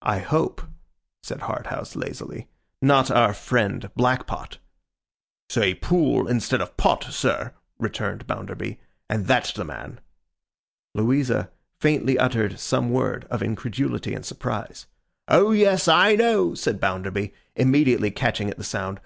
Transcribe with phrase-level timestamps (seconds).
[0.00, 0.62] 'I hope,'
[1.22, 2.48] said Harthouse, lazily,
[2.80, 4.56] 'not our friend Blackpot?'
[5.50, 8.80] 'Say Pool instead of Pot, sir,' returned Bounderby,
[9.10, 10.00] 'and that's the man.'
[10.94, 14.86] Louisa faintly uttered some word of incredulity and surprise.
[15.28, 15.86] 'O yes!
[15.86, 19.02] I know!' said Bounderby, immediately catching at the sound.